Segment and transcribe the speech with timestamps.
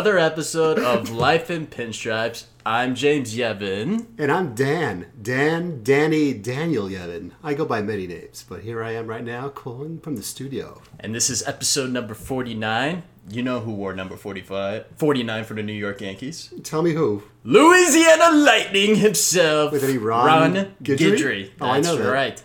[0.00, 2.44] Welcome back to another episode of Life in Pinstripes.
[2.64, 4.06] I'm James Yevin.
[4.16, 5.08] And I'm Dan.
[5.20, 7.32] Dan, Danny, Daniel Yevin.
[7.44, 10.80] I go by many names, but here I am right now calling from the studio.
[10.98, 13.02] And this is episode number 49.
[13.28, 16.54] You know who wore number 45, 49 for the New York Yankees?
[16.62, 17.22] Tell me who.
[17.44, 19.70] Louisiana Lightning himself.
[19.70, 20.96] With any Ron Guidry?
[20.96, 21.50] Guidry?
[21.60, 22.10] Oh, I That's know that.
[22.10, 22.42] right.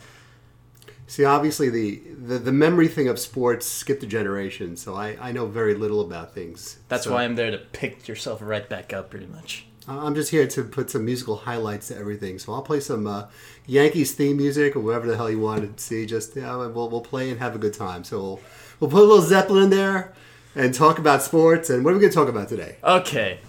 [1.16, 5.32] See, obviously, the, the, the memory thing of sports skipped a generation, so I, I
[5.32, 6.80] know very little about things.
[6.90, 9.66] That's So, why I'm there to pick yourself right back up, pretty much.
[9.88, 12.38] I'm just here to put some musical highlights to everything.
[12.38, 13.28] So I'll play some uh,
[13.66, 16.06] Yankees theme music or whatever the hell you want to see.
[16.06, 18.04] Just yeah, we'll, we'll play and have a good time.
[18.04, 18.40] So we'll,
[18.82, 20.12] we'll put a little Zeppelin in there
[20.54, 21.70] and talk about sports.
[21.70, 22.76] And what are we going to talk about today?
[22.84, 23.40] Okay,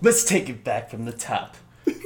[0.00, 1.58] let's take it back from the top.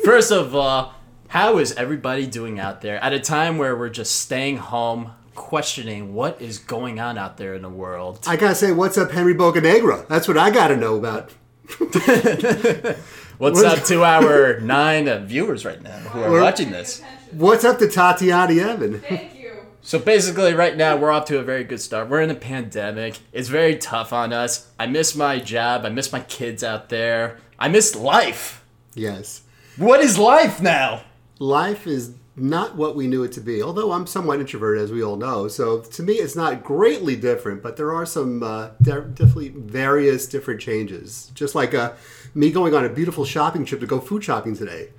[0.04, 0.95] First of all,
[1.28, 6.14] how is everybody doing out there at a time where we're just staying home, questioning
[6.14, 8.20] what is going on out there in the world?
[8.26, 10.06] I gotta say, what's up, Henry Bocanegra?
[10.08, 11.32] That's what I gotta know about.
[13.38, 17.02] What's up to our nine uh, viewers right now who are We're- watching this?
[17.32, 19.00] What's up to Tatiana Evan?
[19.00, 19.52] Thank you.
[19.82, 22.08] So basically, right now we're off to a very good start.
[22.08, 23.18] We're in a pandemic.
[23.34, 24.70] It's very tough on us.
[24.80, 25.84] I miss my job.
[25.84, 27.36] I miss my kids out there.
[27.58, 28.64] I miss life.
[28.94, 29.42] Yes,
[29.76, 31.02] What is life now?
[31.38, 33.62] Life is not what we knew it to be.
[33.62, 37.62] Although I'm somewhat introverted, as we all know, so to me it's not greatly different.
[37.62, 41.30] But there are some uh, de- definitely various different changes.
[41.34, 41.92] Just like uh,
[42.34, 44.90] me going on a beautiful shopping trip to go food shopping today.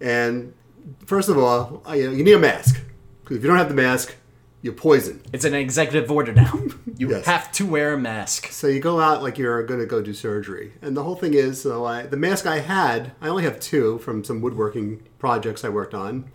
[0.00, 0.54] And
[1.04, 2.80] first of all, I, you, know, you need a mask
[3.22, 4.16] because if you don't have the mask,
[4.62, 5.22] you're poisoned.
[5.32, 6.52] It's an executive order now.
[6.98, 7.26] You Yes.
[7.26, 8.48] have to wear a mask.
[8.50, 11.32] So you go out like you're going to go do surgery, and the whole thing
[11.32, 15.64] is, so I, the mask I had, I only have two from some woodworking projects
[15.64, 16.28] I worked on,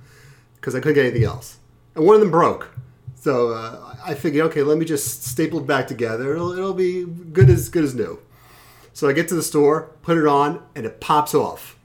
[0.55, 1.57] because I couldn't get anything else,
[1.95, 2.73] and one of them broke.
[3.15, 6.33] So uh, I figured, okay, let me just staple it back together.
[6.33, 8.19] It'll, it'll be good as good as new.
[8.93, 11.77] So I get to the store, put it on, and it pops off.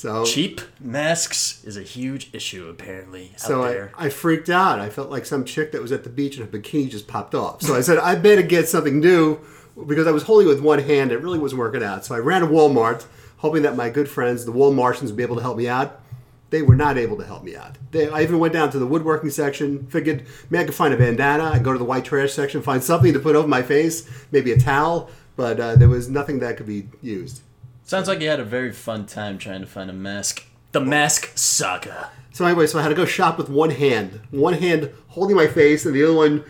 [0.00, 3.92] So Cheap masks is a huge issue apparently out So there.
[3.94, 4.80] I, I freaked out.
[4.80, 7.34] I felt like some chick that was at the beach and her bikini just popped
[7.34, 7.60] off.
[7.60, 9.40] So I said, I better get something new
[9.86, 11.12] because I was holding it with one hand.
[11.12, 12.06] It really wasn't working out.
[12.06, 13.04] So I ran to Walmart,
[13.36, 16.00] hoping that my good friends, the Walmartians, would be able to help me out.
[16.48, 17.76] They were not able to help me out.
[17.90, 20.96] They, I even went down to the woodworking section, figured maybe I could find a
[20.96, 21.44] bandana.
[21.44, 24.50] I go to the white trash section, find something to put over my face, maybe
[24.52, 27.42] a towel, but uh, there was nothing that could be used.
[27.90, 30.44] Sounds like you had a very fun time trying to find a mask.
[30.70, 32.12] The mask saga.
[32.30, 35.48] So anyway, so I had to go shop with one hand, one hand holding my
[35.48, 36.44] face, and the other one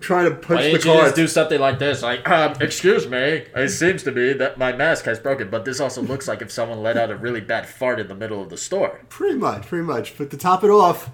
[0.00, 1.04] trying to push Why the didn't you cart.
[1.04, 2.02] just do something like this?
[2.02, 5.78] Like, um, excuse me, it seems to me that my mask has broken, but this
[5.78, 8.50] also looks like if someone let out a really bad fart in the middle of
[8.50, 9.00] the store.
[9.08, 10.18] Pretty much, pretty much.
[10.18, 11.10] But to top it off,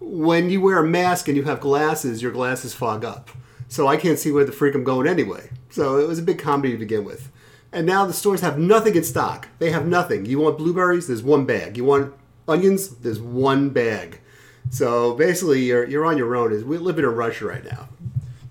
[0.00, 3.28] when you wear a mask and you have glasses, your glasses fog up.
[3.68, 5.50] So I can't see where the freak I'm going anyway.
[5.68, 7.30] So it was a big comedy to begin with.
[7.76, 9.48] And now the stores have nothing in stock.
[9.58, 10.24] They have nothing.
[10.24, 11.08] You want blueberries?
[11.08, 11.76] There's one bag.
[11.76, 12.14] You want
[12.48, 12.88] onions?
[12.88, 14.18] There's one bag.
[14.70, 16.54] So basically, you're, you're on your own.
[16.54, 17.90] Is We live in a rush right now.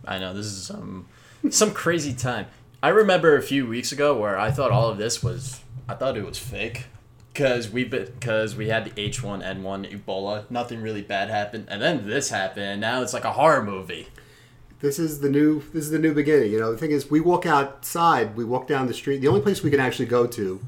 [0.05, 1.07] I know this is some
[1.49, 2.45] some crazy time.
[2.83, 6.17] I remember a few weeks ago where I thought all of this was I thought
[6.17, 6.85] it was fake
[7.33, 10.49] because we because we had the H1N1 Ebola.
[10.51, 12.65] Nothing really bad happened, and then this happened.
[12.65, 14.07] And now it's like a horror movie.
[14.81, 16.71] This is the new this is the new beginning you know?
[16.71, 19.19] The thing is we walk outside we walk down the street.
[19.19, 20.59] The only place we can actually go to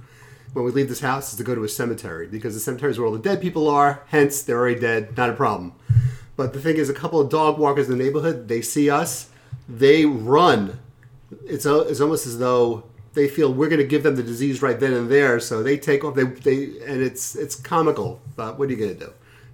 [0.54, 2.98] when we leave this house is to go to a cemetery because the cemetery is
[2.98, 5.74] where all the dead people are hence they're already dead not a problem.
[6.36, 9.30] But the thing is a couple of dog walkers in the neighborhood they see us
[9.68, 10.80] they run.
[11.46, 12.84] It's, a, it's almost as though
[13.18, 15.78] they feel we're going to give them the disease right then and there so they
[15.78, 19.12] take off they, they and it's it's comical but what are you going to do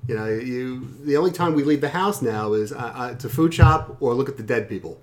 [0.07, 3.29] you know, you the only time we leave the house now is uh, uh, to
[3.29, 4.99] food shop or look at the dead people.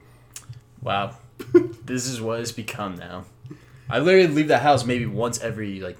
[0.82, 1.16] Wow,
[1.84, 3.24] this is what it's become now.
[3.88, 5.98] I literally leave the house maybe once every like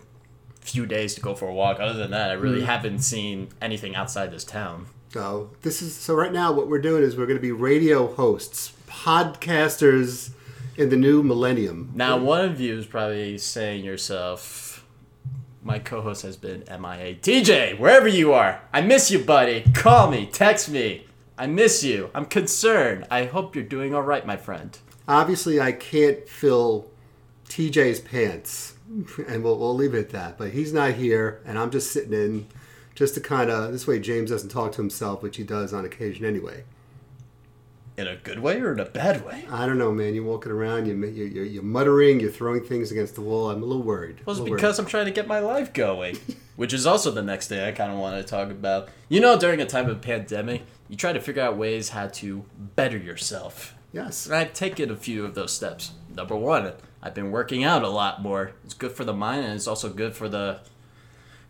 [0.60, 1.80] few days to go for a walk.
[1.80, 4.86] Other than that, I really haven't seen anything outside this town.
[5.12, 8.14] So this is so right now what we're doing is we're going to be radio
[8.14, 10.30] hosts, podcasters
[10.76, 11.90] in the new millennium.
[11.94, 14.69] Now, one of you is probably saying yourself,
[15.62, 17.14] my co-host has been MIA.
[17.16, 19.64] TJ, wherever you are, I miss you, buddy.
[19.74, 21.06] Call me, text me.
[21.36, 22.10] I miss you.
[22.14, 23.06] I'm concerned.
[23.10, 24.76] I hope you're doing all right, my friend.
[25.08, 26.90] Obviously, I can't fill
[27.48, 28.74] TJ's pants,
[29.26, 30.38] and we'll, we'll leave it at that.
[30.38, 32.46] But he's not here, and I'm just sitting in,
[32.94, 35.84] just to kind of this way James doesn't talk to himself, which he does on
[35.84, 36.64] occasion anyway.
[37.96, 39.44] In a good way or in a bad way?
[39.50, 40.14] I don't know, man.
[40.14, 43.50] You're walking around, you're, you're, you're, you're muttering, you're throwing things against the wall.
[43.50, 44.22] I'm a little worried.
[44.24, 46.18] Well, it's little because I'm trying to get my life going,
[46.56, 48.88] which is also the next thing I kind of want to talk about.
[49.08, 52.44] You know, during a time of pandemic, you try to figure out ways how to
[52.58, 53.74] better yourself.
[53.92, 54.26] Yes.
[54.26, 55.92] And I've taken a few of those steps.
[56.14, 56.72] Number one,
[57.02, 58.52] I've been working out a lot more.
[58.64, 60.60] It's good for the mind and it's also good for the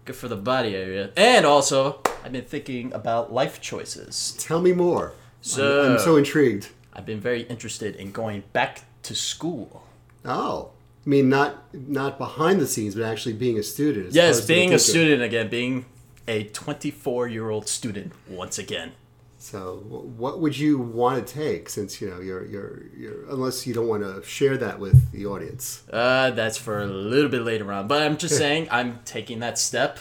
[0.04, 1.10] good for the body area.
[1.16, 4.34] And also, I've been thinking about life choices.
[4.38, 5.12] Tell me more.
[5.40, 6.68] So- I'm, I'm so intrigued.
[6.92, 9.84] I've been very interested in going back to school.
[10.24, 10.70] Oh,
[11.06, 14.08] I mean, not not behind the scenes, but actually being a student.
[14.08, 15.84] as Yes, opposed to the being a student again, being
[16.28, 18.92] a 24 year old student once again.
[19.38, 21.70] So, what would you want to take?
[21.70, 25.24] Since you know you're you're you're unless you don't want to share that with the
[25.24, 25.82] audience.
[25.90, 27.88] Uh, that's for a little bit later on.
[27.88, 29.98] But I'm just saying, I'm taking that step.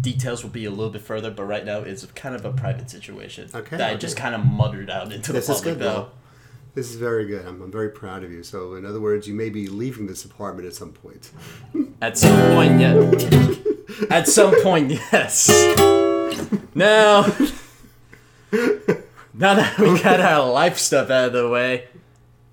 [0.00, 2.88] Details will be a little bit further, but right now it's kind of a private
[2.90, 5.84] situation Okay, that I just kind of muttered out into This the is public, good,
[5.84, 6.10] though.
[6.74, 7.44] This is very good.
[7.46, 8.42] I'm, I'm very proud of you.
[8.44, 11.30] So, in other words, you may be leaving this apartment at some point.
[12.02, 13.54] At some point, yeah.
[14.10, 15.48] At some point, yes.
[16.74, 17.22] Now,
[19.34, 21.88] now that we got our life stuff out of the way,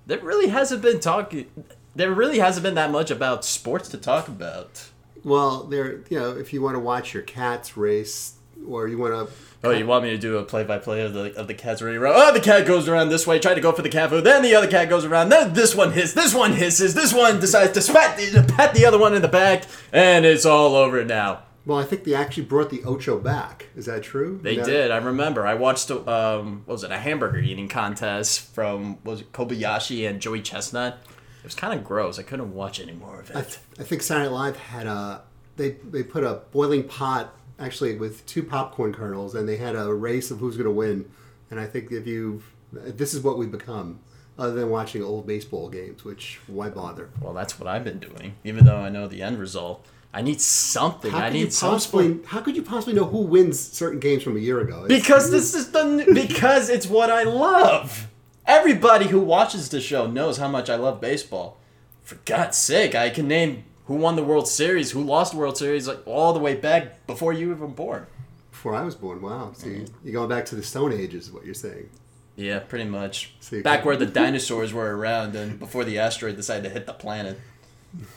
[0.06, 1.46] there really hasn't been talking.
[1.94, 4.88] There really hasn't been that much about sports to talk about.
[5.28, 8.34] Well, there, you know, if you want to watch your cats race,
[8.66, 9.34] or you want to,
[9.64, 12.14] Oh, you want me to do a play-by-play of the of the cats running around?
[12.16, 14.22] Oh, the cat goes around this way, try to go for the cat food.
[14.22, 15.30] Then the other cat goes around.
[15.30, 16.12] Then this one hits.
[16.12, 16.94] This one hisses.
[16.94, 20.46] This one decides to spat the, pat the other one in the back, and it's
[20.46, 21.42] all over now.
[21.66, 23.66] well, I think they actually brought the Ocho back.
[23.74, 24.38] Is that true?
[24.42, 24.92] They did.
[24.92, 25.44] I remember.
[25.44, 26.92] I watched um, what was it?
[26.92, 31.02] A hamburger eating contest from was it Kobayashi and Joey Chestnut.
[31.38, 32.18] It was kind of gross.
[32.18, 33.44] I couldn't watch any more of I, it.
[33.48, 35.22] th- I think Saturday Night Live had a
[35.56, 39.92] they they put a boiling pot actually with two popcorn kernels, and they had a
[39.92, 41.10] race of who's going to win.
[41.50, 42.42] And I think if you
[42.72, 44.00] this is what we've become,
[44.38, 47.08] other than watching old baseball games, which why bother?
[47.20, 48.34] Well, that's what I've been doing.
[48.44, 51.10] Even though I know the end result, I need something.
[51.10, 54.40] How I need possibly how could you possibly know who wins certain games from a
[54.40, 54.84] year ago?
[54.84, 58.08] It's- Because this is the because it's what I love.
[58.48, 61.58] Everybody who watches the show knows how much I love baseball.
[62.02, 65.56] For God's sake, I can name who won the World Series, who lost the World
[65.58, 68.06] Series, like all the way back before you were even born.
[68.50, 69.20] before I was born.
[69.22, 69.94] Wow, see, Mm-hmm.
[70.04, 71.90] you're going back to the Stone Ages, is what you're saying.
[72.36, 73.34] Yeah, pretty much.
[73.40, 76.92] See, Back where the dinosaurs were around and before the asteroid decided to hit the
[76.94, 77.38] planet.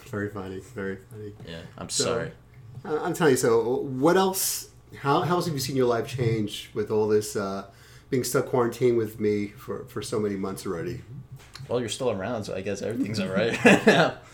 [0.09, 1.33] Very funny, very funny.
[1.47, 2.31] Yeah, I'm So- sorry.
[2.85, 3.37] I'm telling you.
[3.37, 4.69] So, what else?
[4.97, 7.65] How, how else have you seen your life change with all this uh,
[8.11, 11.01] being stuck quarantined with me for, for so many months already?
[11.67, 13.57] Well, you're still around, so I guess everything's all right.
[13.65, 14.17] yeah.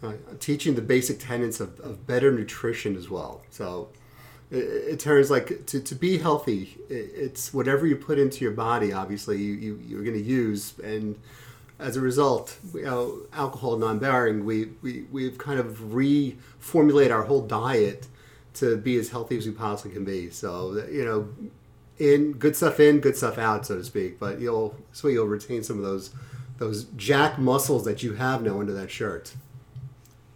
[0.00, 3.42] Uh, teaching the basic tenets of, of better nutrition as well.
[3.50, 3.88] So,
[4.48, 8.52] it, it turns like to, to be healthy, it, it's whatever you put into your
[8.52, 8.92] body.
[8.92, 11.18] Obviously, you, you you're going to use, and
[11.78, 17.42] as a result, you know, alcohol non-bearing, we, we we've kind of reformulate our whole
[17.42, 18.06] diet
[18.54, 20.30] to be as healthy as we possibly can be.
[20.30, 21.28] So, you know,
[21.98, 24.18] in good stuff in, good stuff out, so to speak.
[24.18, 26.10] But you'll so you'll retain some of those
[26.58, 29.34] those jack muscles that you have now under that shirt.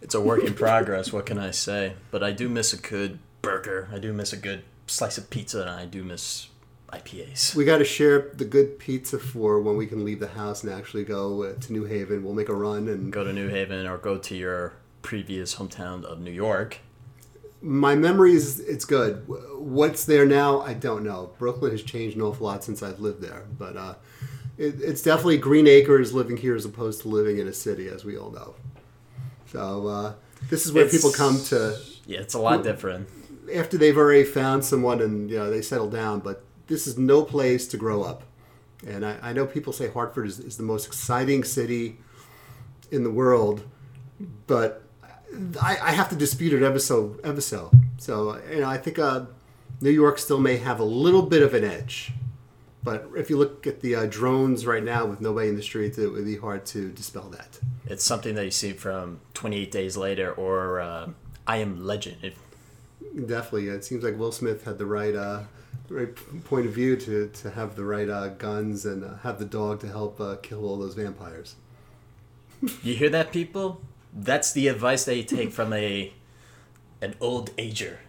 [0.01, 1.93] It's a work in progress, what can I say?
[2.11, 3.87] But I do miss a good burger.
[3.91, 6.49] I do miss a good slice of pizza, and I do miss
[6.91, 7.55] IPAs.
[7.55, 10.71] We got to share the good pizza for when we can leave the house and
[10.71, 12.23] actually go uh, to New Haven.
[12.23, 16.03] We'll make a run and Go to New Haven or go to your previous hometown
[16.03, 16.79] of New York.
[17.63, 19.23] My memory is it's good.
[19.57, 21.31] What's there now, I don't know.
[21.39, 23.95] Brooklyn has changed an awful lot since I've lived there, but uh,
[24.57, 28.03] it, it's definitely green acres living here as opposed to living in a city, as
[28.03, 28.55] we all know.
[29.47, 30.13] So uh,
[30.49, 33.07] this is where It's- people come to Yeah, it's a lot different.
[33.55, 36.19] after they've already found someone and you know they settle down.
[36.19, 38.23] But this is no place to grow up.
[38.85, 41.97] And I, I know people say Hartford is, is the most exciting city
[42.91, 43.63] in the world,
[44.47, 44.82] but
[45.61, 47.71] I, I have to dispute it ever so ever so.
[47.97, 49.25] So you know I think uh,
[49.81, 52.11] New York still may have a little bit of an edge.
[52.83, 55.97] But if you look at the uh, drones right now with nobody in the streets,
[55.97, 57.59] it would be hard to dispel that.
[57.85, 61.09] It's something that you see from 28 Days Later or uh,
[61.47, 62.17] I Am Legend.
[62.21, 62.37] If,
[63.13, 65.43] Definitely, it seems like Will Smith had the right, uh,
[65.89, 69.45] right point of view to, to have the right uh, guns and uh, have the
[69.45, 71.55] dog to help uh, kill all those vampires.
[72.81, 73.81] you hear that, people?
[74.15, 76.13] That's the advice that you take from a
[77.01, 77.99] an old ager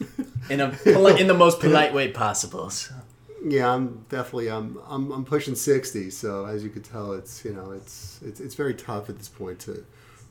[0.50, 2.70] in a poli- in the most polite way possible.
[2.70, 2.94] So.
[3.46, 7.52] Yeah, I'm definitely I'm I'm, I'm pushing sixty, so as you could tell, it's you
[7.52, 9.84] know it's it's it's very tough at this point to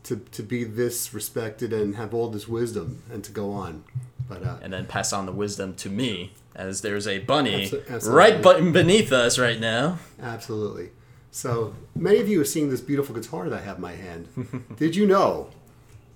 [0.04, 3.84] to to be this respected and have all this wisdom and to go on.
[4.28, 7.90] But uh, and then pass on the wisdom to me, as there's a bunny Abso-
[7.90, 8.18] absolutely.
[8.18, 10.00] right beneath us right now.
[10.22, 10.90] Absolutely.
[11.34, 14.28] So many of you have seen this beautiful guitar that I have in my hand.
[14.78, 15.50] Did you know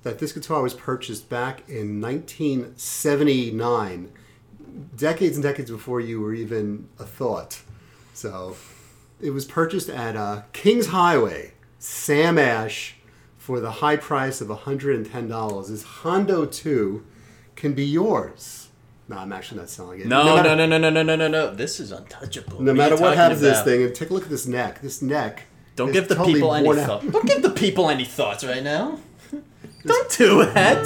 [0.04, 4.12] that this guitar was purchased back in 1979,
[4.96, 7.64] decades and decades before you were even a thought?
[8.14, 8.58] So
[9.20, 12.98] it was purchased at uh, Kings Highway, Sam Ash,
[13.40, 15.68] for the high price of $110.
[15.68, 17.04] This Hondo 2
[17.56, 18.67] can be yours.
[19.10, 20.08] No, I'm actually not selling it.
[20.08, 21.56] No, matter- no, no, no, no, no, no, no, no.
[21.56, 22.62] This is untouchable.
[22.62, 24.82] No matter what happens to this thing, and take a look at this neck.
[24.82, 25.44] This neck.
[25.78, 27.06] Don't give the totally people any thoughts.
[27.08, 29.00] Don't give the people any thoughts right now.
[29.86, 30.84] Don't do that.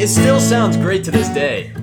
[0.00, 1.74] It still sounds great to this day.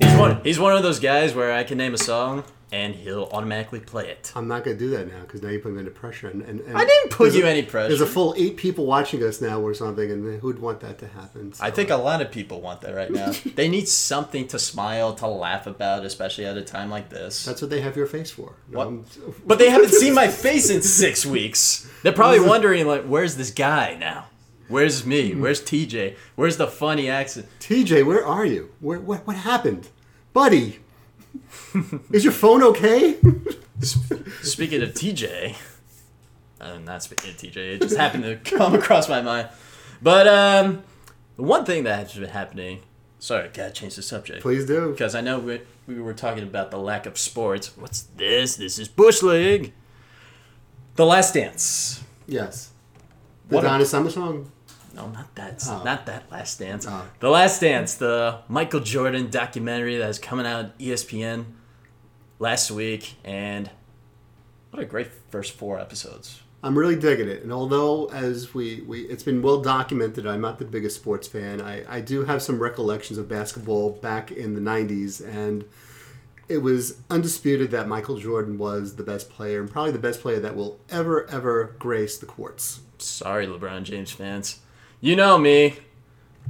[0.00, 0.40] He's one.
[0.42, 4.08] He's one of those guys where I can name a song and he'll automatically play
[4.08, 4.32] it.
[4.34, 6.26] I'm not going to do that now because now you put me under pressure.
[6.28, 7.86] And, and, and I didn't put you a- any pressure.
[7.86, 11.06] There's a full eight people watching us now or something, and who'd want that to
[11.06, 11.52] happen?
[11.60, 13.30] I think a lot of people want that right now.
[13.54, 17.44] they need something to smile, to laugh about, especially at a time like this.
[17.44, 18.54] that's what they have your face for.
[18.68, 19.04] No,
[19.46, 21.88] But they haven't seen my face in six weeks.
[22.02, 24.26] They're probably wondering, like, where's this guy now?
[24.66, 25.34] Where's me?
[25.34, 26.16] Where's TJ?
[26.34, 27.46] Where's the funny accent?
[27.60, 28.72] TJ, where are you?
[28.80, 29.90] Where, what, what happened?
[30.32, 30.80] Buddy,
[32.12, 33.16] is your phone okay?
[34.42, 35.56] Speaking of TJ,
[36.60, 37.56] I'm not speaking of TJ.
[37.56, 39.48] It just happened to come across my mind.
[40.00, 40.82] But um,
[41.36, 42.82] the one thing that has been happening.
[43.18, 44.42] Sorry, gotta change the subject.
[44.42, 44.90] Please do.
[44.90, 47.76] Because I know we, we were talking about the lack of sports.
[47.76, 48.56] What's this?
[48.56, 49.72] This is Bush League.
[50.96, 52.04] The Last Dance.
[52.26, 52.70] Yes.
[53.48, 54.50] The What a- Summer song.
[54.94, 55.62] No, not that.
[55.66, 55.82] Oh.
[55.84, 56.86] Not that Last Dance.
[56.88, 57.06] Oh.
[57.20, 61.46] The Last Dance, the Michael Jordan documentary that is coming out ESPN
[62.38, 63.70] last week, and
[64.70, 66.42] what a great first four episodes.
[66.62, 67.42] I'm really digging it.
[67.42, 71.60] And although, as we, we it's been well documented, I'm not the biggest sports fan.
[71.60, 75.64] I, I do have some recollections of basketball back in the 90s, and
[76.48, 80.40] it was undisputed that Michael Jordan was the best player and probably the best player
[80.40, 82.80] that will ever, ever grace the courts.
[82.98, 84.60] Sorry, LeBron James fans.
[85.04, 85.74] You know me.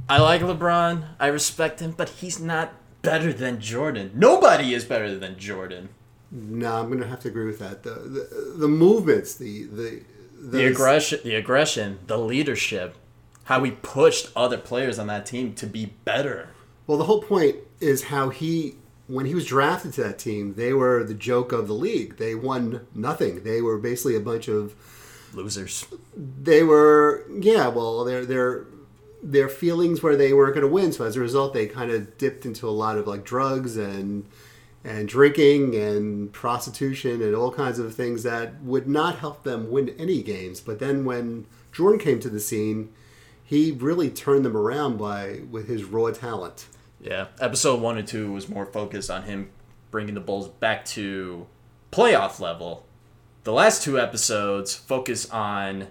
[0.07, 1.07] I like LeBron.
[1.19, 4.11] I respect him, but he's not better than Jordan.
[4.15, 5.89] Nobody is better than Jordan.
[6.31, 7.83] No, I'm going to have to agree with that.
[7.83, 10.03] The the, the movements, the the
[10.39, 12.95] The aggression, the aggression, the leadership,
[13.43, 16.47] how he pushed other players on that team to be better.
[16.87, 18.75] Well, the whole point is how he,
[19.07, 22.15] when he was drafted to that team, they were the joke of the league.
[22.15, 23.43] They won nothing.
[23.43, 24.75] They were basically a bunch of,
[25.35, 25.85] Losers.
[26.15, 28.65] they were, yeah, well, their their
[29.21, 30.91] their feelings where they weren't going to win.
[30.91, 34.25] So as a result, they kind of dipped into a lot of like drugs and
[34.83, 39.89] and drinking and prostitution and all kinds of things that would not help them win
[39.97, 40.61] any games.
[40.61, 42.93] But then when Jordan came to the scene,
[43.43, 46.67] he really turned them around by with his raw talent.
[47.01, 49.49] Yeah, episode one and two was more focused on him
[49.91, 51.47] bringing the Bulls back to
[51.91, 52.85] playoff level.
[53.45, 55.85] The last two episodes focus on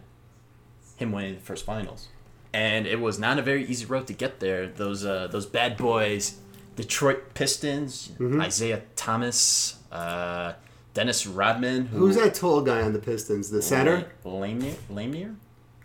[0.96, 2.08] him winning the first finals,
[2.52, 4.66] and it was not a very easy road to get there.
[4.66, 6.36] Those uh, those bad boys,
[6.74, 10.54] Detroit Pistons, Isiah Thomas, uh,
[10.94, 13.50] Dennis Rodman, who, Who's that tall guy on the Pistons?
[13.50, 15.36] The center, Laimbeer, Laimbeer,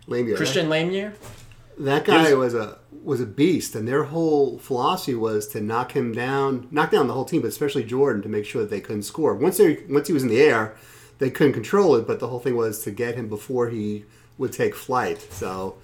[0.08, 0.38] Laimbeer.
[0.38, 1.14] Christian Laimbeer.
[1.78, 5.92] That guy He was a was a beast, and their whole philosophy was to knock
[5.92, 8.82] him down, knock down the whole team, but especially Jordan, to make sure that they
[8.82, 9.36] couldn't score.
[9.36, 10.76] Once they once he was in the air,
[11.20, 14.06] they couldn't control it, but the whole thing was to get him before he
[14.38, 15.22] would take flight.
[15.32, 15.76] So,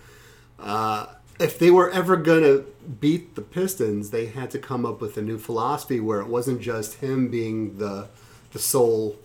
[0.59, 1.07] uh,
[1.39, 2.63] if they were ever gonna
[2.99, 6.61] beat the Pistons, they had to come up with a new philosophy where it wasn't
[6.61, 8.07] just him being the
[8.53, 9.17] the sole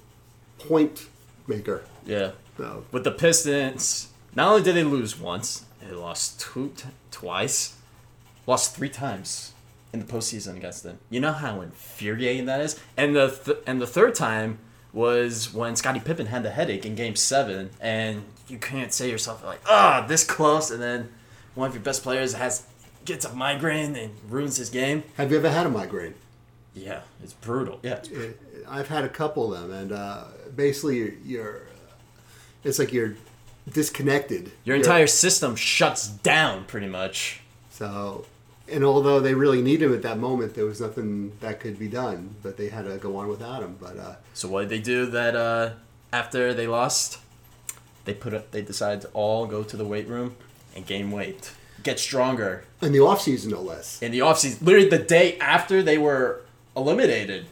[0.58, 1.06] point
[1.46, 1.82] maker.
[2.04, 6.88] Yeah, So, with the Pistons, not only did they lose once, they lost two, t-
[7.12, 7.76] twice,
[8.46, 9.52] lost three times
[9.92, 10.98] in the postseason against them.
[11.10, 12.78] You know how infuriating that is.
[12.96, 14.58] And the th- and the third time
[14.92, 19.44] was when Scottie Pippen had the headache in Game Seven, and you can't say yourself
[19.44, 21.08] like, ah, this close, and then
[21.54, 22.66] one of your best players has
[23.04, 25.02] gets a migraine and ruins his game.
[25.16, 26.14] have you ever had a migraine?
[26.74, 27.80] Yeah, it's brutal.
[27.82, 31.60] Yeah, it's it, I've had a couple of them, and uh, basically you're, you're,
[32.62, 33.14] it's like you're
[33.72, 34.52] disconnected.
[34.64, 37.40] your You're- entire system shuts down pretty much.
[37.70, 38.26] So,
[38.72, 41.88] and although they really need him at that moment, there was nothing that could be
[41.88, 42.34] done.
[42.42, 43.76] But they had to go on without him.
[43.80, 45.70] But uh, So what did they do that uh,
[46.12, 47.18] after they lost?
[48.04, 48.50] They put up.
[48.50, 50.36] They decided to all go to the weight room
[50.74, 52.64] and gain weight, get stronger.
[52.80, 54.00] in the off season, no less.
[54.02, 56.42] In the off season, literally the day after they were
[56.76, 57.46] eliminated,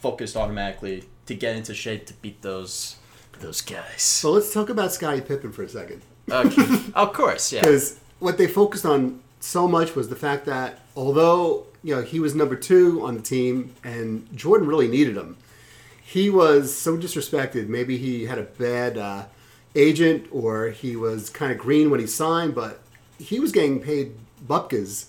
[0.00, 2.96] focused automatically to get into shape to beat those
[3.40, 4.02] those guys.
[4.02, 6.80] So let's talk about Scottie Pippen for a second, Okay.
[6.94, 7.60] of course, yeah.
[7.62, 12.20] because what they focused on so much was the fact that although you know he
[12.20, 15.36] was number two on the team, and Jordan really needed him,
[16.02, 17.68] he was so disrespected.
[17.68, 19.26] Maybe he had a bad uh,
[19.74, 22.80] agent, or he was kind of green when he signed, but
[23.18, 24.14] he was getting paid
[24.46, 25.06] bupkas.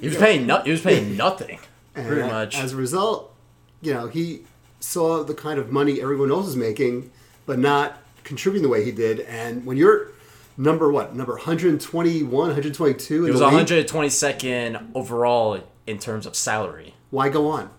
[0.00, 1.58] He was paying no, He was paying nothing.
[1.94, 2.58] Pretty much.
[2.58, 3.34] As a result,
[3.80, 4.42] you know, he
[4.80, 7.10] saw the kind of money everyone else is making,
[7.46, 9.20] but not contributing the way he did.
[9.20, 10.08] And when you're
[10.56, 16.36] number what number 121, 122 in It was the league, 122nd overall in terms of
[16.36, 16.94] salary.
[17.10, 17.70] why go on?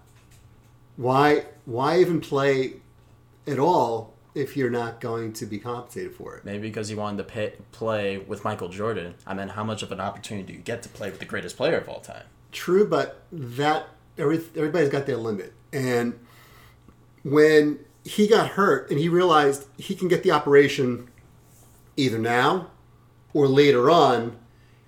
[0.95, 2.73] Why why even play
[3.45, 6.45] at all if you're not going to be compensated for it?
[6.45, 9.15] Maybe because he wanted to pay, play with Michael Jordan.
[9.25, 11.57] I mean, how much of an opportunity do you get to play with the greatest
[11.57, 12.23] player of all time?
[12.51, 15.53] True, but that every, everybody's got their limit.
[15.73, 16.19] And
[17.23, 21.09] when he got hurt and he realized he can get the operation
[21.97, 22.67] either now
[23.33, 24.37] or later on,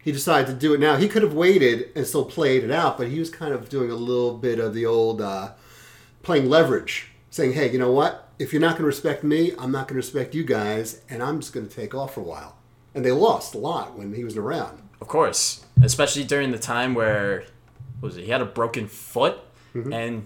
[0.01, 0.95] he decided to do it now.
[0.95, 3.91] He could have waited and still played it out, but he was kind of doing
[3.91, 5.51] a little bit of the old uh,
[6.23, 8.29] playing leverage, saying, "Hey, you know what?
[8.39, 11.21] If you're not going to respect me, I'm not going to respect you guys, and
[11.21, 12.55] I'm just going to take off for a while."
[12.95, 14.81] And they lost a lot when he was around.
[15.01, 17.43] Of course, especially during the time where
[17.99, 18.23] what was it?
[18.23, 19.39] He had a broken foot
[19.73, 20.25] and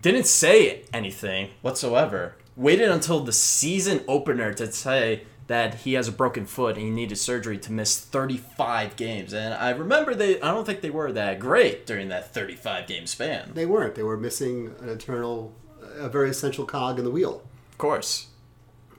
[0.00, 2.36] didn't say anything whatsoever.
[2.56, 6.90] Waited until the season opener to say that he has a broken foot and he
[6.90, 9.34] needed surgery to miss 35 games.
[9.34, 13.06] And I remember they I don't think they were that great during that 35 game
[13.06, 13.50] span.
[13.52, 13.94] They weren't.
[13.94, 15.54] They were missing an eternal,
[15.98, 17.42] a very essential cog in the wheel.
[17.70, 18.28] Of course.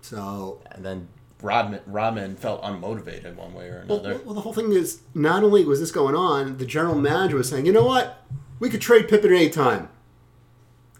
[0.01, 1.07] So, And then
[1.41, 4.21] Rodman Rodman felt unmotivated one way or well, another.
[4.23, 7.49] well, the whole thing is not only was this going on, the general manager was
[7.49, 8.21] saying, you know what?
[8.59, 9.89] We could trade Pippen at any time.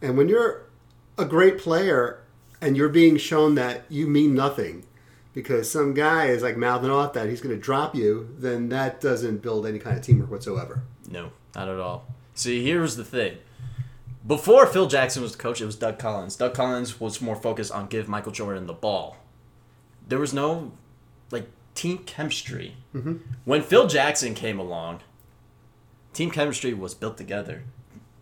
[0.02, 0.64] And when you're
[1.18, 2.24] a great player
[2.60, 4.86] and you're being shown that you mean nothing
[5.34, 9.02] because some guy is like mouthing off that he's going to drop you, then that
[9.02, 10.84] doesn't build any kind of teamwork whatsoever.
[11.10, 12.06] No, not at all.
[12.36, 13.38] See, here's the thing.
[14.26, 16.36] Before Phil Jackson was the coach, it was Doug Collins.
[16.36, 19.18] Doug Collins was more focused on give Michael Jordan the ball.
[20.08, 20.72] There was no
[21.32, 22.76] like team chemistry.
[22.96, 23.16] Mm-hmm.
[23.44, 25.02] When Phil Jackson came along,
[26.14, 27.64] team chemistry was built together.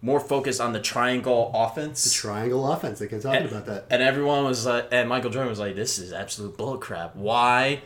[0.01, 2.03] More focused on the triangle offense.
[2.03, 2.99] The triangle offense.
[2.99, 3.85] They can talk and, about that.
[3.89, 7.15] and everyone was like, and Michael Jordan was like, "This is absolute bullcrap.
[7.15, 7.81] Why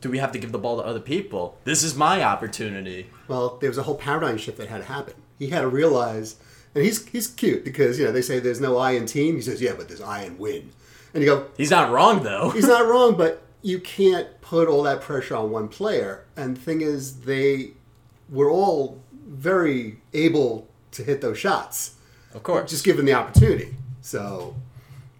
[0.00, 1.56] do we have to give the ball to other people?
[1.64, 5.14] This is my opportunity." Well, there was a whole paradigm shift that had to happen.
[5.38, 6.36] He had to realize,
[6.74, 9.36] and he's he's cute because you know they say there's no I in team.
[9.36, 10.72] He says, yeah, but there's I in win.
[11.12, 12.50] And you go, He's not wrong though.
[12.50, 16.24] he's not wrong, but you can't put all that pressure on one player.
[16.36, 17.74] And the thing is, they
[18.28, 21.96] were all very able to hit those shots,
[22.34, 22.70] of course.
[22.70, 23.76] just given the opportunity.
[24.00, 24.54] So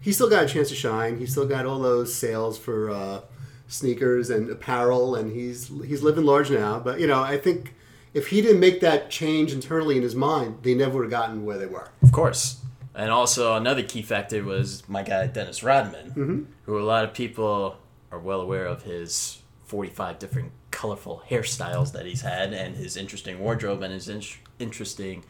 [0.00, 1.18] he still got a chance to shine.
[1.18, 3.20] He still got all those sales for uh,
[3.68, 6.78] sneakers and apparel, and he's he's living large now.
[6.78, 7.74] But you know, I think
[8.12, 11.44] if he didn't make that change internally in his mind, they never would have gotten
[11.44, 11.88] where they were.
[12.02, 12.60] Of course.
[12.94, 17.76] And also another key factor was my guy Dennis Rodman, who a lot of people
[18.12, 23.40] are well aware of his 45 different colorful hairstyles that he's had and his interesting
[23.40, 24.22] wardrobe and his in-
[24.60, 25.24] interesting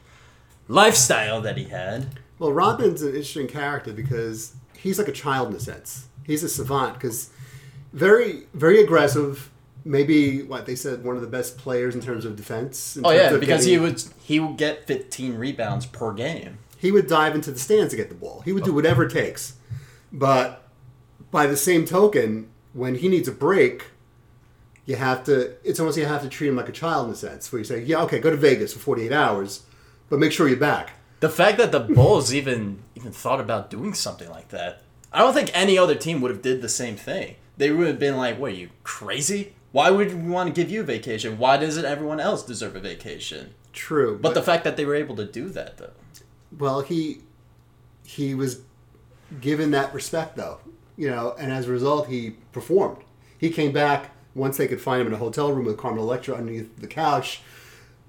[0.69, 2.07] lifestyle that he had.
[2.39, 6.09] Well, Rodman's an interesting character because he's like a child in a sense.
[6.25, 7.31] He's a savant because
[7.93, 9.51] very, very aggressive.
[9.85, 12.99] Maybe what they said, one of the best players in terms of defense.
[13.03, 16.59] Oh terms yeah, because getting- he would he would get 15 rebounds per game.
[16.79, 18.41] he would dive into the stands to get the ball.
[18.45, 18.75] He would do oh.
[18.75, 19.55] whatever it takes.
[20.13, 20.69] But
[21.31, 23.87] by the same token, when he needs a break,
[24.87, 25.55] you have to.
[25.63, 27.65] It's almost you have to treat him like a child in a sense, where you
[27.65, 29.63] say, "Yeah, okay, go to Vegas for 48 hours,
[30.09, 33.95] but make sure you're back." The fact that the Bulls even even thought about doing
[33.95, 37.37] something like that, I don't think any other team would have did the same thing.
[37.57, 39.55] They would have been like, "What are you crazy?
[39.73, 41.39] Why would we want to give you a vacation?
[41.39, 45.17] Why doesn't everyone else deserve a vacation?" True, But the fact that they were able
[45.17, 45.91] to do that, though,
[46.57, 47.23] Well, he
[48.05, 48.61] he was
[49.41, 50.59] given that respect though,
[50.97, 52.99] you know, and as a result, he performed.
[53.39, 56.37] He came back once they could find him in a hotel room with Carmen Electra
[56.37, 57.41] underneath the couch.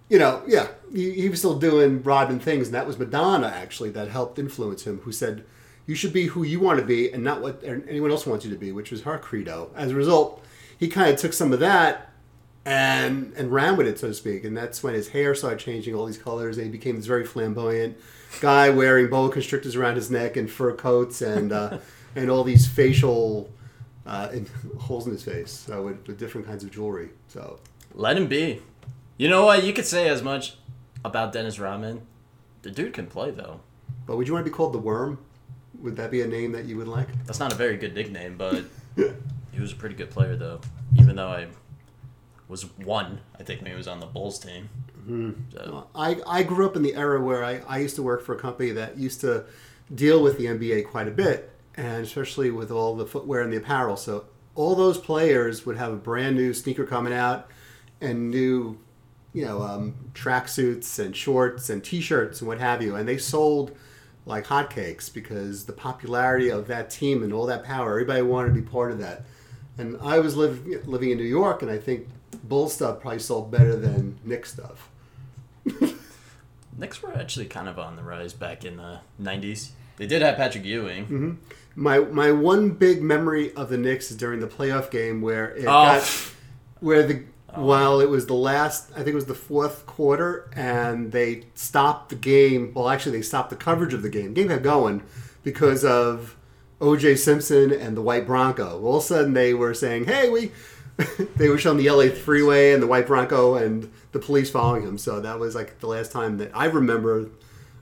[0.10, 3.90] You know, yeah, he, he was still doing Rodman things, and that was Madonna actually
[3.92, 5.00] that helped influence him.
[5.00, 5.44] Who said,
[5.88, 8.52] "You should be who you want to be, and not what anyone else wants you
[8.52, 9.72] to be," which was her credo.
[9.76, 10.44] As a result,
[10.78, 12.12] he kind of took some of that
[12.66, 14.44] and and ran with it, so to speak.
[14.44, 17.26] And that's when his hair started changing all these colors, and he became this very
[17.26, 17.98] flamboyant
[18.42, 21.78] guy wearing boa constrictors around his neck and fur coats and uh,
[22.16, 23.50] and all these facial
[24.06, 24.30] uh,
[24.80, 27.10] holes in his face with, with different kinds of jewelry.
[27.28, 27.60] So
[27.94, 28.62] let him be.
[29.18, 29.64] You know what?
[29.64, 30.56] You could say as much
[31.04, 32.02] about Dennis Rodman.
[32.64, 33.62] The dude can play though.
[34.06, 35.20] But would you want to be called the Worm?
[35.80, 37.08] Would that be a name that you would like?
[37.26, 40.60] That's not a very good nickname, but he was a pretty good player though.
[40.98, 41.48] Even though I
[42.48, 44.70] was one, I think when he was on the Bulls team.
[45.08, 45.32] Mm-hmm.
[45.54, 48.36] So, I, I grew up in the era where I, I used to work for
[48.36, 49.46] a company that used to
[49.94, 53.58] deal with the NBA quite a bit, and especially with all the footwear and the
[53.58, 53.98] apparel.
[53.98, 54.26] So
[54.56, 57.50] all those players would have a brand new sneaker coming out
[58.02, 58.78] and new
[59.36, 63.76] you know, um, tracksuits and shorts and T-shirts and what have you, and they sold
[64.26, 68.56] like hotcakes because the popularity of that team and all that power, everybody wanted to
[68.56, 69.24] be part of that.
[69.78, 72.08] And I was live, living in New York, and I think
[72.46, 74.90] Bull stuff probably sold better than Knicks stuff.
[76.78, 79.70] Knicks were actually kind of on the rise back in the '90s.
[79.98, 81.04] They did have Patrick Ewing.
[81.06, 81.32] Mm-hmm.
[81.76, 85.62] My my one big memory of the Knicks is during the playoff game where it
[85.62, 85.66] Oh.
[85.66, 86.04] got
[86.80, 87.24] where the
[87.56, 92.10] while it was the last I think it was the fourth quarter and they stopped
[92.10, 92.72] the game.
[92.74, 94.34] Well, actually they stopped the coverage of the game.
[94.34, 95.04] game had going
[95.44, 96.36] because of
[96.82, 97.16] O.J.
[97.16, 98.82] Simpson and the White Bronco.
[98.84, 100.52] All of a sudden they were saying, "Hey, we."
[101.36, 104.98] they were showing the LA freeway and the White Bronco and the police following him.
[104.98, 107.30] So that was like the last time that I remember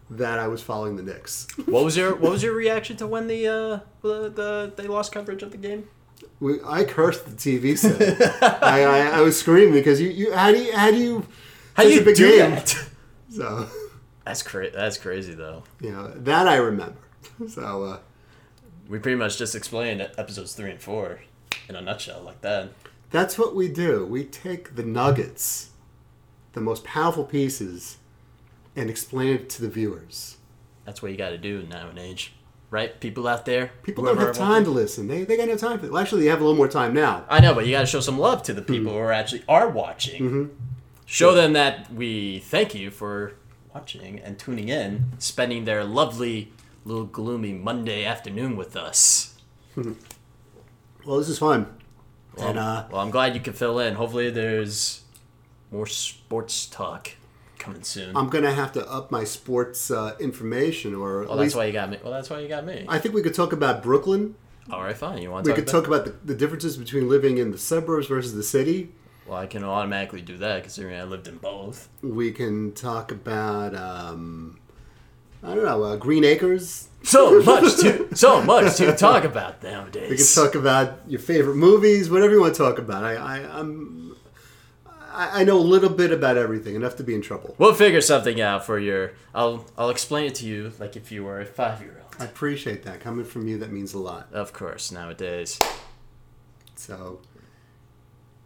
[0.10, 1.48] that I was following the Knicks.
[1.66, 5.12] What was your What was your reaction to when the uh, the, the they lost
[5.12, 5.88] coverage of the game?
[6.40, 8.42] We, I cursed the TV set.
[8.64, 11.26] I, I, I was screaming because you, you how do you how do you
[11.76, 12.52] How do you big do game?
[12.52, 12.76] that?
[13.30, 13.68] So
[14.26, 15.64] That's cra- That's crazy though.
[15.82, 16.98] you know that I remember.
[17.48, 18.00] So uh,
[18.88, 21.22] We pretty much just explained episodes three and four
[21.70, 22.70] in a nutshell, like that.
[23.10, 24.06] that's what we do.
[24.06, 25.70] We take the nuggets,
[26.54, 27.98] the most powerful pieces,
[28.76, 30.38] and explain it to the viewers.
[30.86, 32.34] That's what you got to do now and age,
[32.74, 33.00] right?
[33.00, 35.08] People out there, People don't have time to listen.
[35.08, 35.92] They, they got no time for it.
[35.92, 37.24] Well, actually, they have a little more time now.
[37.30, 39.44] I know, but you got to show some love to the people who are actually
[39.48, 40.22] are watching.
[40.24, 40.46] Mm-hmm.
[41.06, 43.36] Show them that we thank you for
[43.76, 46.52] watching and tuning in, spending their lovely
[46.84, 49.36] little gloomy Monday afternoon with us.
[49.76, 51.68] Well, this is fun.
[52.36, 53.94] Well, And uh, well, I'm glad you could fill in.
[53.94, 55.04] Hopefully, there's
[55.72, 57.12] more sports talk
[57.64, 58.16] coming soon.
[58.16, 61.74] I'm gonna have to up my sports uh, information, or at well, that's why you
[61.74, 61.98] got me.
[62.04, 62.86] Well, that's why you got me.
[62.88, 64.36] I think we could talk about Brooklyn.
[64.72, 65.22] All right, fine.
[65.22, 65.80] You want to We talk could about?
[65.82, 68.92] talk about the, the differences between living in the suburbs versus the city.
[69.28, 71.90] Well, I can automatically do that considering I lived in both.
[72.02, 74.60] We can talk about um,
[75.42, 76.90] I don't know uh, Green Acres.
[77.04, 80.10] So much to so much to talk about nowadays.
[80.10, 83.04] We can talk about your favorite movies, whatever you want to talk about.
[83.04, 84.13] I, I I'm
[85.14, 87.56] I, I know a little bit about everything, enough to be in trouble.
[87.58, 89.14] We'll figure something out for your.
[89.34, 92.22] I'll I'll explain it to you like if you were a five year old.
[92.22, 93.58] I appreciate that coming from you.
[93.58, 94.28] That means a lot.
[94.34, 95.60] Of course, nowadays.
[96.76, 97.20] So,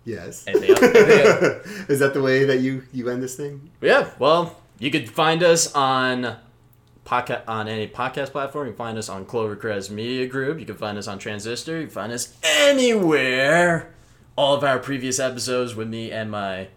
[0.06, 0.82] yes, Anything else?
[0.84, 1.68] Anything else?
[1.90, 3.70] is that the way that you you end this thing?
[3.82, 4.10] yeah.
[4.20, 6.38] Well, you could find us on
[7.06, 8.68] podcast on any podcast platform.
[8.68, 10.60] You can find us on Clovercrest Media Group.
[10.60, 11.78] You can find us on Transistor.
[11.80, 13.94] You can find us anywhere.
[14.38, 16.68] All of our previous episodes with me and my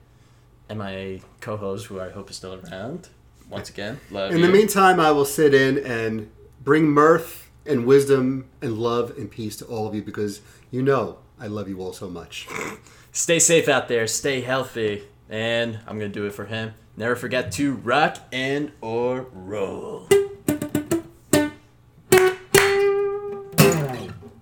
[0.69, 3.09] and my co-host, who I hope is still around.
[3.49, 4.47] Once again, love In you.
[4.47, 6.31] the meantime, I will sit in and
[6.63, 11.19] bring mirth and wisdom and love and peace to all of you because you know
[11.39, 12.49] I love you all so much.
[13.13, 14.07] Stay safe out there.
[14.07, 15.03] Stay healthy.
[15.29, 16.75] And I'm going to do it for him.
[16.97, 20.09] Never forget to rock and or roll.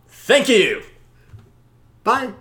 [0.09, 0.83] Thank you.
[2.05, 2.33] Bye.